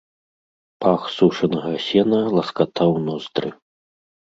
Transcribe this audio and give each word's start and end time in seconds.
Пах 0.85 1.01
сушанага 1.17 1.75
сена 1.87 2.21
ласкатаў 2.41 2.91
ноздры. 3.09 3.59